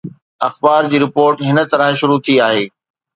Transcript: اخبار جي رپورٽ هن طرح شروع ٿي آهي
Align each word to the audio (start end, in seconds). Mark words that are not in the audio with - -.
اخبار 0.47 0.81
جي 0.91 0.97
رپورٽ 1.05 1.35
هن 1.49 1.57
طرح 1.73 1.87
شروع 2.01 2.19
ٿي 2.25 2.35
آهي 2.47 2.65